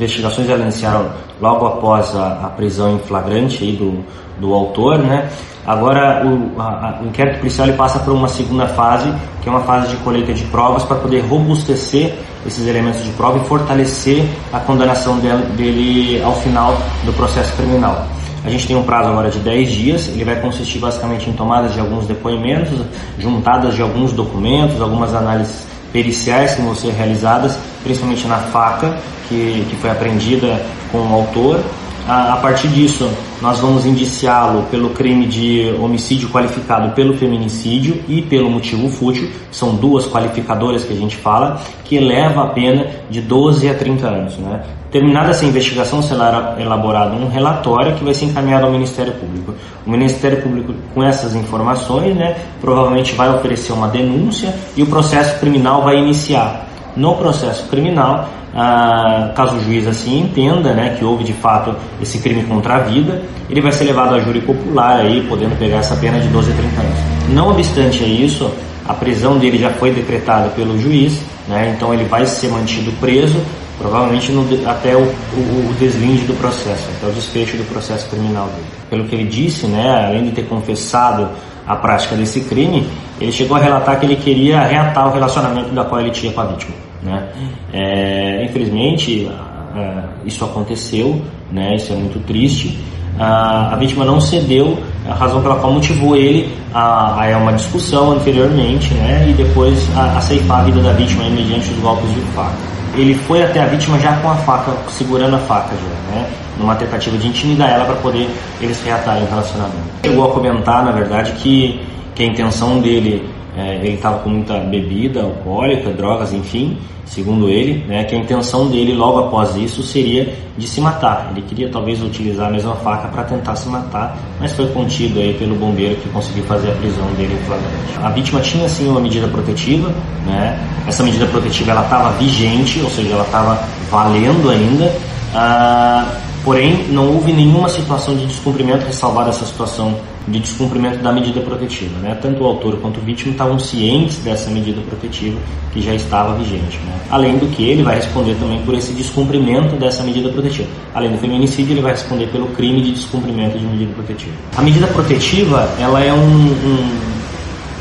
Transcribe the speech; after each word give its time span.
investigações 0.00 0.48
iniciaram 0.48 1.10
logo 1.40 1.66
após 1.66 2.16
a, 2.16 2.46
a 2.46 2.48
prisão 2.48 2.96
em 2.96 2.98
flagrante 3.00 3.70
do, 3.72 4.02
do 4.40 4.54
autor, 4.54 4.98
né? 4.98 5.28
Agora 5.66 6.26
o, 6.26 6.60
a, 6.60 7.00
o, 7.02 7.06
inquérito 7.06 7.38
policial 7.38 7.68
ele 7.68 7.76
passa 7.76 7.98
por 7.98 8.14
uma 8.14 8.28
segunda 8.28 8.66
fase, 8.68 9.12
que 9.42 9.48
é 9.48 9.52
uma 9.52 9.60
fase 9.60 9.90
de 9.90 9.96
colheita 10.02 10.32
de 10.32 10.42
provas 10.44 10.82
para 10.84 10.96
poder 10.96 11.20
robustecer 11.20 12.14
esses 12.46 12.66
elementos 12.66 13.04
de 13.04 13.10
prova 13.10 13.38
e 13.38 13.44
fortalecer 13.46 14.26
a 14.52 14.58
condenação 14.58 15.18
dele, 15.18 15.44
dele 15.56 16.22
ao 16.22 16.34
final 16.36 16.74
do 17.04 17.12
processo 17.12 17.52
criminal. 17.56 18.06
A 18.42 18.48
gente 18.48 18.66
tem 18.66 18.74
um 18.74 18.82
prazo 18.82 19.10
agora 19.10 19.30
de 19.30 19.38
10 19.38 19.68
dias, 19.68 20.08
ele 20.08 20.24
vai 20.24 20.40
consistir 20.40 20.78
basicamente 20.78 21.28
em 21.28 21.34
tomadas 21.34 21.74
de 21.74 21.80
alguns 21.80 22.06
depoimentos, 22.06 22.80
juntadas 23.18 23.74
de 23.74 23.82
alguns 23.82 24.12
documentos, 24.14 24.80
algumas 24.80 25.14
análises 25.14 25.66
periciais 25.92 26.54
que 26.54 26.62
vão 26.62 26.74
ser 26.74 26.92
realizadas, 26.92 27.58
principalmente 27.82 28.26
na 28.26 28.38
faca 28.38 28.96
que, 29.28 29.64
que 29.68 29.76
foi 29.76 29.90
apreendida 29.90 30.60
com 30.90 30.98
o 30.98 31.14
autor. 31.14 31.60
A, 32.06 32.34
a 32.34 32.36
partir 32.38 32.68
disso, 32.68 33.08
nós 33.40 33.60
vamos 33.60 33.86
indiciá-lo 33.86 34.64
pelo 34.70 34.90
crime 34.90 35.26
de 35.26 35.74
homicídio 35.80 36.28
qualificado 36.28 36.92
pelo 36.94 37.16
feminicídio 37.16 38.02
e 38.08 38.20
pelo 38.22 38.50
motivo 38.50 38.88
fútil, 38.88 39.30
são 39.50 39.76
duas 39.76 40.06
qualificadoras 40.06 40.84
que 40.84 40.92
a 40.92 40.96
gente 40.96 41.16
fala, 41.16 41.60
que 41.84 41.96
eleva 41.96 42.44
a 42.44 42.46
pena 42.48 42.86
de 43.08 43.20
12 43.20 43.68
a 43.68 43.74
30 43.74 44.06
anos. 44.08 44.36
Né? 44.38 44.60
Terminada 44.90 45.30
essa 45.30 45.46
investigação, 45.46 46.02
será 46.02 46.56
elaborado 46.58 47.14
um 47.14 47.28
relatório 47.28 47.94
que 47.94 48.02
vai 48.02 48.12
ser 48.12 48.24
encaminhado 48.24 48.66
ao 48.66 48.72
Ministério 48.72 49.12
Público. 49.12 49.54
O 49.86 49.90
Ministério 49.90 50.42
Público, 50.42 50.74
com 50.92 51.02
essas 51.02 51.34
informações, 51.36 52.16
né, 52.16 52.36
provavelmente 52.60 53.14
vai 53.14 53.32
oferecer 53.32 53.72
uma 53.72 53.86
denúncia 53.86 54.52
e 54.76 54.82
o 54.82 54.86
processo 54.86 55.38
criminal 55.38 55.82
vai 55.82 55.96
iniciar. 55.96 56.69
No 57.00 57.14
processo 57.14 57.66
criminal, 57.68 58.28
ah, 58.54 59.32
caso 59.34 59.56
o 59.56 59.64
juiz 59.64 59.86
assim 59.86 60.20
entenda 60.20 60.74
né, 60.74 60.96
que 60.98 61.02
houve 61.02 61.24
de 61.24 61.32
fato 61.32 61.74
esse 61.98 62.18
crime 62.18 62.42
contra 62.42 62.74
a 62.74 62.78
vida, 62.80 63.22
ele 63.48 63.62
vai 63.62 63.72
ser 63.72 63.84
levado 63.84 64.14
a 64.14 64.18
júri 64.20 64.42
popular, 64.42 65.00
aí, 65.00 65.24
podendo 65.26 65.58
pegar 65.58 65.78
essa 65.78 65.96
pena 65.96 66.20
de 66.20 66.28
12 66.28 66.52
a 66.52 66.54
30 66.54 66.80
anos. 66.82 66.98
Não 67.30 67.48
obstante 67.48 68.04
isso, 68.04 68.50
a 68.86 68.92
prisão 68.92 69.38
dele 69.38 69.56
já 69.56 69.70
foi 69.70 69.92
decretada 69.92 70.50
pelo 70.50 70.78
juiz, 70.78 71.22
né, 71.48 71.72
então 71.74 71.94
ele 71.94 72.04
vai 72.04 72.26
ser 72.26 72.48
mantido 72.48 72.92
preso 73.00 73.40
provavelmente 73.78 74.30
no, 74.30 74.46
até 74.68 74.94
o, 74.94 75.00
o, 75.00 75.70
o, 75.70 75.74
deslinde 75.80 76.24
do 76.24 76.34
processo, 76.34 76.86
até 76.98 77.10
o 77.10 77.14
desfecho 77.14 77.56
do 77.56 77.64
processo 77.64 78.10
criminal 78.10 78.44
dele. 78.48 78.66
Pelo 78.90 79.04
que 79.04 79.14
ele 79.14 79.24
disse, 79.24 79.66
né, 79.66 80.04
além 80.06 80.24
de 80.24 80.32
ter 80.32 80.42
confessado 80.42 81.30
a 81.66 81.74
prática 81.76 82.14
desse 82.14 82.42
crime, 82.42 82.86
ele 83.18 83.32
chegou 83.32 83.56
a 83.56 83.60
relatar 83.60 83.98
que 83.98 84.04
ele 84.04 84.16
queria 84.16 84.60
reatar 84.60 85.08
o 85.08 85.12
relacionamento 85.14 85.70
da 85.70 85.82
qual 85.82 86.02
ele 86.02 86.10
tinha 86.10 86.30
com 86.30 86.42
a 86.42 86.44
vítima. 86.44 86.89
Né? 87.02 87.28
É, 87.72 88.44
infelizmente, 88.44 89.30
é, 89.76 90.02
isso 90.24 90.44
aconteceu, 90.44 91.20
né, 91.50 91.76
isso 91.76 91.92
é 91.92 91.96
muito 91.96 92.18
triste. 92.26 92.78
A, 93.18 93.74
a 93.74 93.76
vítima 93.76 94.04
não 94.04 94.20
cedeu, 94.20 94.78
a 95.08 95.14
razão 95.14 95.42
pela 95.42 95.56
qual 95.56 95.72
motivou 95.72 96.16
ele 96.16 96.52
a, 96.72 97.34
a 97.34 97.38
uma 97.38 97.52
discussão 97.52 98.12
anteriormente 98.12 98.94
né, 98.94 99.26
e 99.28 99.32
depois 99.32 99.88
a, 99.96 100.18
a 100.18 100.20
ceifar 100.20 100.60
a 100.60 100.64
vida 100.64 100.80
da 100.80 100.92
vítima 100.92 101.24
mediante 101.28 101.70
os 101.70 101.78
golpes 101.80 102.08
de 102.14 102.20
faca 102.32 102.70
ele 102.94 103.14
foi 103.14 103.42
até 103.42 103.60
a 103.60 103.66
vítima 103.66 103.98
já 103.98 104.16
com 104.16 104.30
a 104.30 104.34
faca, 104.36 104.72
segurando 104.88 105.36
a 105.36 105.38
faca 105.38 105.74
já, 105.74 106.14
né? 106.14 106.30
Numa 106.58 106.74
tentativa 106.74 107.16
de 107.16 107.28
intimidar 107.28 107.70
ela 107.70 107.84
para 107.84 107.94
poder 107.96 108.28
eles 108.60 108.82
reatarem 108.82 109.22
o 109.22 109.26
relacionamento. 109.26 109.78
Chegou 110.04 110.30
a 110.30 110.34
comentar, 110.34 110.84
na 110.84 110.92
verdade, 110.92 111.32
que, 111.32 111.80
que 112.14 112.22
a 112.22 112.26
intenção 112.26 112.80
dele, 112.80 113.28
é, 113.60 113.76
ele 113.76 113.94
estava 113.94 114.20
com 114.20 114.30
muita 114.30 114.58
bebida 114.58 115.22
alcoólica, 115.22 115.90
drogas, 115.90 116.32
enfim, 116.32 116.78
segundo 117.04 117.48
ele, 117.48 117.84
né, 117.86 118.04
que 118.04 118.14
a 118.14 118.18
intenção 118.18 118.68
dele 118.68 118.94
logo 118.94 119.18
após 119.18 119.54
isso 119.56 119.82
seria 119.82 120.32
de 120.56 120.66
se 120.66 120.80
matar. 120.80 121.30
Ele 121.30 121.42
queria 121.42 121.68
talvez 121.68 122.02
utilizar 122.02 122.48
a 122.48 122.50
mesma 122.50 122.74
faca 122.76 123.08
para 123.08 123.24
tentar 123.24 123.56
se 123.56 123.68
matar, 123.68 124.16
mas 124.40 124.52
foi 124.52 124.66
contido 124.68 125.20
aí 125.20 125.34
pelo 125.34 125.54
bombeiro 125.56 125.96
que 125.96 126.08
conseguiu 126.08 126.44
fazer 126.44 126.70
a 126.70 126.74
prisão 126.76 127.04
dele 127.16 127.34
em 127.34 127.44
flagrante. 127.44 127.98
A 128.02 128.08
vítima 128.10 128.40
tinha 128.40 128.68
sim 128.68 128.88
uma 128.88 129.00
medida 129.00 129.28
protetiva, 129.28 129.92
né? 130.24 130.58
Essa 130.86 131.02
medida 131.02 131.26
protetiva 131.26 131.72
ela 131.72 131.82
estava 131.82 132.10
vigente, 132.12 132.80
ou 132.80 132.88
seja, 132.88 133.12
ela 133.12 133.24
estava 133.24 133.62
valendo 133.90 134.48
ainda. 134.50 134.94
Ah, 135.34 136.06
Porém, 136.44 136.86
não 136.88 137.06
houve 137.06 137.32
nenhuma 137.32 137.68
situação 137.68 138.16
de 138.16 138.24
descumprimento 138.26 138.86
ressalvada 138.86 139.28
essa 139.28 139.44
situação 139.44 139.94
de 140.30 140.40
descumprimento 140.40 140.98
da 140.98 141.12
medida 141.12 141.40
protetiva. 141.40 141.98
Né? 141.98 142.16
Tanto 142.20 142.42
o 142.42 142.46
autor 142.46 142.78
quanto 142.78 142.98
o 142.98 143.02
vítima 143.02 143.32
estavam 143.32 143.58
cientes 143.58 144.18
dessa 144.18 144.50
medida 144.50 144.80
protetiva 144.82 145.38
que 145.72 145.82
já 145.82 145.94
estava 145.94 146.34
vigente. 146.36 146.78
Né? 146.78 147.00
Além 147.10 147.38
do 147.38 147.46
que, 147.48 147.64
ele 147.64 147.82
vai 147.82 147.96
responder 147.96 148.34
também 148.36 148.60
por 148.62 148.74
esse 148.74 148.92
descumprimento 148.92 149.76
dessa 149.76 150.02
medida 150.02 150.28
protetiva. 150.28 150.68
Além 150.94 151.12
do 151.12 151.18
feminicídio, 151.18 151.72
ele 151.72 151.82
vai 151.82 151.92
responder 151.92 152.26
pelo 152.28 152.46
crime 152.48 152.80
de 152.80 152.92
descumprimento 152.92 153.58
de 153.58 153.64
medida 153.64 153.92
protetiva. 153.92 154.32
A 154.56 154.62
medida 154.62 154.86
protetiva 154.86 155.68
ela 155.78 156.00
é 156.00 156.12
um, 156.12 156.16
um, 156.16 157.00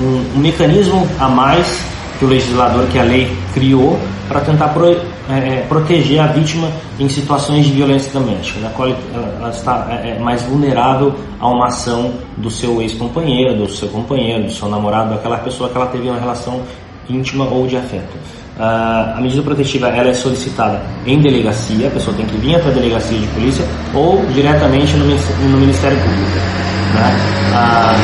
um, 0.02 0.26
um 0.36 0.40
mecanismo 0.40 1.08
a 1.20 1.30
mais 1.30 1.89
que 2.20 2.26
o 2.26 2.28
legislador, 2.28 2.86
que 2.88 3.00
a 3.00 3.04
lei 3.04 3.32
criou 3.54 3.98
para 4.28 4.42
tentar 4.42 4.68
pro, 4.70 4.92
é, 4.92 4.98
é, 5.30 5.66
proteger 5.68 6.20
a 6.20 6.28
vítima 6.28 6.70
em 7.00 7.08
situações 7.08 7.66
de 7.66 7.72
violência 7.72 8.12
doméstica, 8.12 8.60
na 8.60 8.70
qual 8.72 8.90
ela, 8.90 9.50
está 9.50 9.88
é, 9.90 10.10
é, 10.10 10.20
mais 10.20 10.42
vulnerável 10.44 11.16
a 11.40 11.48
uma 11.48 11.68
ação 11.68 12.14
do 12.38 12.52
seu 12.52 12.82
ex-companheiro, 12.82 13.56
do 13.56 13.70
seu 13.70 13.88
companheiro, 13.88 14.44
do 14.44 14.52
seu 14.52 14.68
namorado, 14.70 15.12
daquela 15.12 15.38
pessoa 15.38 15.70
que 15.70 15.78
ela 15.78 15.88
teve 15.88 16.10
uma 16.10 16.20
relação 16.20 16.62
íntima 17.10 17.46
ou 17.46 17.66
de 17.66 17.78
afeto. 17.78 18.18
Uh, 18.60 19.18
a 19.18 19.20
medida 19.22 19.42
protetiva 19.42 19.88
ela 19.88 20.10
é 20.10 20.14
solicitada 20.14 20.82
em 21.06 21.18
delegacia, 21.22 21.88
a 21.88 21.92
pessoa 21.92 22.16
tem 22.18 22.26
que 22.26 22.36
vir 22.38 22.56
até 22.56 22.68
a 22.68 22.72
delegacia 22.74 23.18
de 23.18 23.28
polícia 23.28 23.66
ou 23.94 24.24
diretamente 24.34 24.98
no, 24.98 25.06
no 25.06 25.58
Ministério 25.58 25.98
Público. 25.98 26.69
Né? 26.94 27.52
Ah, 27.54 27.96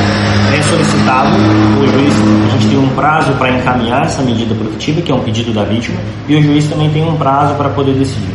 é 0.54 0.62
solicitado, 0.62 1.36
o 1.36 1.88
juiz, 1.88 2.14
a 2.48 2.50
gente 2.52 2.68
tem 2.70 2.78
um 2.78 2.90
prazo 2.90 3.34
para 3.34 3.52
encaminhar 3.52 4.04
essa 4.04 4.22
medida 4.22 4.54
protetiva, 4.56 5.02
que 5.02 5.12
é 5.12 5.16
um 5.16 5.20
pedido 5.20 5.54
da 5.54 5.64
vítima, 5.64 6.00
e 6.28 6.36
o 6.36 6.42
juiz 6.42 6.68
também 6.68 6.90
tem 6.92 7.04
um 7.04 7.16
prazo 7.16 7.56
para 7.56 7.70
poder 7.70 7.94
decidir. 7.94 8.34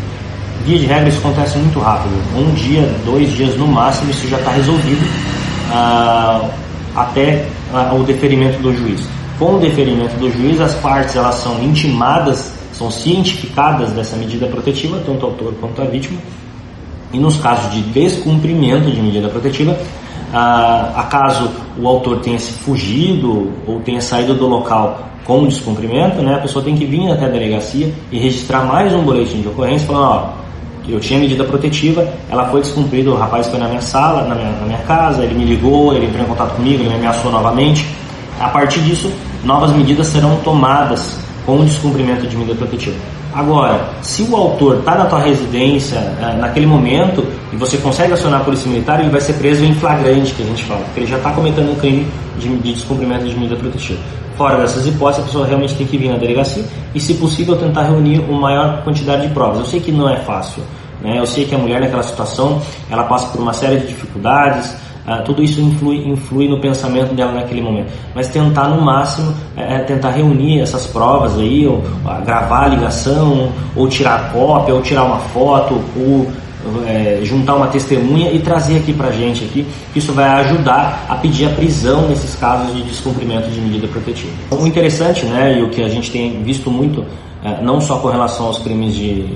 Via 0.64 0.78
de 0.78 0.86
regra, 0.86 1.08
isso 1.08 1.18
acontece 1.18 1.58
muito 1.58 1.78
rápido, 1.80 2.12
um 2.36 2.52
dia, 2.54 2.82
dois 3.04 3.32
dias 3.32 3.56
no 3.56 3.66
máximo, 3.66 4.10
isso 4.10 4.28
já 4.28 4.38
está 4.38 4.50
resolvido 4.50 5.06
ah, 5.72 6.48
até 6.94 7.46
ah, 7.72 7.94
o 7.94 8.02
deferimento 8.02 8.58
do 8.60 8.76
juiz. 8.76 9.06
Com 9.38 9.54
o 9.56 9.58
deferimento 9.58 10.14
do 10.16 10.30
juiz, 10.30 10.60
as 10.60 10.74
partes 10.74 11.16
elas 11.16 11.36
são 11.36 11.62
intimadas, 11.62 12.52
são 12.72 12.90
cientificadas 12.90 13.90
dessa 13.92 14.16
medida 14.16 14.46
protetiva, 14.46 15.00
tanto 15.06 15.24
o 15.24 15.26
autor 15.30 15.54
quanto 15.60 15.80
a 15.80 15.86
vítima, 15.86 16.18
e 17.12 17.18
nos 17.18 17.36
casos 17.38 17.72
de 17.72 17.80
descumprimento 17.82 18.90
de 18.90 19.00
medida 19.00 19.28
protetiva, 19.28 19.76
ah, 20.32 20.92
acaso 20.96 21.50
o 21.78 21.86
autor 21.86 22.20
tenha 22.20 22.38
se 22.38 22.52
fugido 22.52 23.52
ou 23.66 23.80
tenha 23.80 24.00
saído 24.00 24.34
do 24.34 24.46
local 24.46 25.06
com 25.24 25.46
descumprimento, 25.46 26.22
né, 26.22 26.34
a 26.34 26.38
pessoa 26.38 26.64
tem 26.64 26.74
que 26.74 26.84
vir 26.84 27.10
até 27.10 27.26
a 27.26 27.28
delegacia 27.28 27.92
e 28.10 28.18
registrar 28.18 28.64
mais 28.64 28.92
um 28.94 29.02
boletim 29.02 29.42
de 29.42 29.48
ocorrência 29.48 29.86
falando, 29.86 30.04
ó, 30.04 30.40
eu 30.88 30.98
tinha 30.98 31.20
medida 31.20 31.44
protetiva, 31.44 32.06
ela 32.28 32.46
foi 32.46 32.60
descumprida, 32.62 33.10
o 33.10 33.16
rapaz 33.16 33.46
foi 33.46 33.58
na 33.58 33.68
minha 33.68 33.80
sala, 33.80 34.26
na 34.26 34.34
minha, 34.34 34.50
na 34.50 34.66
minha 34.66 34.78
casa, 34.78 35.22
ele 35.22 35.34
me 35.34 35.44
ligou, 35.44 35.94
ele 35.94 36.06
entrou 36.06 36.24
em 36.24 36.28
contato 36.28 36.56
comigo, 36.56 36.82
ele 36.82 36.88
me 36.88 36.96
ameaçou 36.96 37.30
novamente. 37.30 37.86
A 38.40 38.48
partir 38.48 38.80
disso, 38.80 39.12
novas 39.44 39.70
medidas 39.72 40.08
serão 40.08 40.36
tomadas 40.38 41.18
com 41.46 41.60
o 41.60 41.64
descumprimento 41.64 42.26
de 42.26 42.36
medida 42.36 42.56
protetiva. 42.56 42.96
Agora, 43.32 43.88
se 44.02 44.22
o 44.24 44.34
autor 44.34 44.78
está 44.78 44.96
na 44.96 45.06
tua 45.06 45.20
residência 45.20 45.96
é, 45.96 46.36
naquele 46.36 46.66
momento 46.66 47.24
e 47.52 47.56
você 47.56 47.78
consegue 47.78 48.12
acionar 48.12 48.40
a 48.40 48.44
polícia 48.44 48.68
militar, 48.68 49.00
ele 49.00 49.10
vai 49.10 49.20
ser 49.20 49.34
preso 49.34 49.64
em 49.64 49.72
flagrante, 49.74 50.34
que 50.34 50.42
a 50.42 50.46
gente 50.46 50.64
fala, 50.64 50.80
porque 50.80 51.00
ele 51.00 51.06
já 51.06 51.16
está 51.16 51.30
cometendo 51.30 51.70
um 51.70 51.76
crime 51.76 52.06
de, 52.38 52.48
de 52.56 52.74
descumprimento 52.74 53.24
de 53.24 53.34
medida 53.36 53.56
protetiva. 53.56 54.00
Fora 54.36 54.58
dessas 54.58 54.86
hipóteses, 54.86 55.22
a 55.22 55.26
pessoa 55.26 55.46
realmente 55.46 55.74
tem 55.74 55.86
que 55.86 55.96
vir 55.96 56.08
na 56.08 56.16
delegacia 56.16 56.64
e, 56.94 56.98
se 56.98 57.14
possível, 57.14 57.56
tentar 57.56 57.82
reunir 57.82 58.18
uma 58.20 58.40
maior 58.40 58.82
quantidade 58.82 59.28
de 59.28 59.34
provas. 59.34 59.58
Eu 59.58 59.66
sei 59.66 59.80
que 59.80 59.92
não 59.92 60.08
é 60.08 60.16
fácil, 60.16 60.62
né? 61.00 61.18
eu 61.18 61.26
sei 61.26 61.44
que 61.44 61.54
a 61.54 61.58
mulher 61.58 61.80
naquela 61.80 62.02
situação 62.02 62.60
ela 62.90 63.04
passa 63.04 63.28
por 63.28 63.40
uma 63.40 63.52
série 63.52 63.78
de 63.78 63.88
dificuldades, 63.88 64.74
ah, 65.10 65.22
tudo 65.22 65.42
isso 65.42 65.60
influi, 65.60 66.06
influi 66.08 66.46
no 66.46 66.60
pensamento 66.60 67.12
dela 67.16 67.32
naquele 67.32 67.60
momento. 67.60 67.88
Mas 68.14 68.28
tentar 68.28 68.68
no 68.68 68.80
máximo, 68.80 69.34
é, 69.56 69.74
é 69.74 69.78
tentar 69.80 70.10
reunir 70.10 70.60
essas 70.60 70.86
provas 70.86 71.36
aí, 71.36 71.66
ou, 71.66 71.82
ou, 72.04 72.24
gravar 72.24 72.66
a 72.66 72.68
ligação, 72.68 73.50
ou 73.74 73.88
tirar 73.88 74.32
cópia, 74.32 74.72
ou 74.72 74.80
tirar 74.80 75.02
uma 75.02 75.18
foto, 75.18 75.80
ou 75.96 76.30
é, 76.86 77.18
juntar 77.24 77.56
uma 77.56 77.66
testemunha 77.66 78.30
e 78.30 78.38
trazer 78.38 78.76
aqui 78.76 78.92
pra 78.92 79.10
gente 79.10 79.44
aqui. 79.44 79.66
Isso 79.96 80.12
vai 80.12 80.28
ajudar 80.44 81.04
a 81.08 81.16
pedir 81.16 81.46
a 81.46 81.50
prisão 81.50 82.06
nesses 82.06 82.36
casos 82.36 82.72
de 82.72 82.82
descumprimento 82.84 83.50
de 83.50 83.60
medida 83.60 83.88
protetiva. 83.88 84.30
O 84.52 84.64
interessante, 84.64 85.26
né, 85.26 85.58
e 85.58 85.62
o 85.64 85.70
que 85.70 85.82
a 85.82 85.88
gente 85.88 86.08
tem 86.12 86.40
visto 86.44 86.70
muito, 86.70 87.04
é, 87.42 87.60
não 87.60 87.80
só 87.80 87.98
com 87.98 88.06
relação 88.06 88.46
aos 88.46 88.60
crimes 88.60 88.94
de 88.94 89.26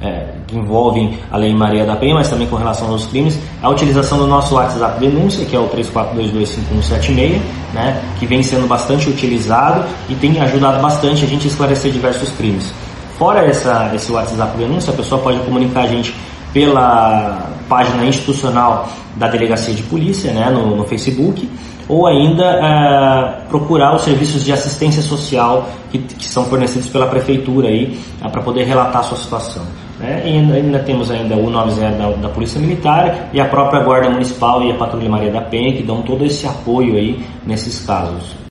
é, 0.00 0.26
que 0.46 0.56
envolvem 0.56 1.18
a 1.30 1.36
Lei 1.36 1.54
Maria 1.54 1.84
da 1.84 1.96
Penha, 1.96 2.14
mas 2.14 2.28
também 2.28 2.46
com 2.46 2.56
relação 2.56 2.88
aos 2.88 3.06
crimes, 3.06 3.38
a 3.62 3.68
utilização 3.68 4.18
do 4.18 4.26
nosso 4.26 4.54
WhatsApp 4.54 5.00
denúncia, 5.00 5.44
que 5.44 5.56
é 5.56 5.58
o 5.58 5.68
34225176, 5.68 7.40
né, 7.72 8.02
que 8.18 8.26
vem 8.26 8.42
sendo 8.42 8.66
bastante 8.66 9.08
utilizado 9.08 9.84
e 10.08 10.14
tem 10.14 10.40
ajudado 10.40 10.80
bastante 10.82 11.24
a 11.24 11.28
gente 11.28 11.44
a 11.44 11.50
esclarecer 11.50 11.90
diversos 11.90 12.30
crimes. 12.32 12.72
Fora 13.18 13.46
essa, 13.46 13.90
esse 13.94 14.12
WhatsApp 14.12 14.56
denúncia, 14.58 14.92
a 14.92 14.96
pessoa 14.96 15.20
pode 15.20 15.38
comunicar 15.40 15.84
a 15.84 15.86
gente 15.86 16.14
pela 16.52 17.50
página 17.68 18.04
institucional 18.04 18.88
da 19.16 19.28
Delegacia 19.28 19.74
de 19.74 19.82
Polícia, 19.82 20.32
né, 20.32 20.50
no, 20.50 20.76
no 20.76 20.84
Facebook, 20.84 21.48
ou 21.88 22.06
ainda 22.06 22.44
uh, 22.44 23.48
procurar 23.48 23.94
os 23.94 24.02
serviços 24.02 24.44
de 24.44 24.52
assistência 24.52 25.02
social 25.02 25.68
que, 25.90 25.98
que 25.98 26.26
são 26.26 26.44
fornecidos 26.44 26.88
pela 26.88 27.06
Prefeitura 27.06 27.68
aí, 27.68 27.98
uh, 28.22 28.30
para 28.30 28.42
poder 28.42 28.64
relatar 28.64 29.00
a 29.00 29.04
sua 29.04 29.16
situação. 29.16 29.62
Né? 29.98 30.22
E 30.26 30.36
ainda, 30.36 30.78
temos 30.80 31.10
ainda 31.10 31.34
o 31.36 31.50
90 31.50 31.96
da, 31.96 32.10
da 32.10 32.28
Polícia 32.28 32.60
Militar 32.60 33.30
e 33.32 33.40
a 33.40 33.46
própria 33.46 33.82
Guarda 33.82 34.10
Municipal 34.10 34.62
e 34.62 34.70
a 34.70 34.74
Patrulha 34.74 35.08
Maria 35.08 35.30
da 35.30 35.40
Penha 35.40 35.72
que 35.72 35.82
dão 35.82 36.02
todo 36.02 36.24
esse 36.24 36.46
apoio 36.46 36.96
aí 36.96 37.24
nesses 37.46 37.84
casos. 37.86 38.36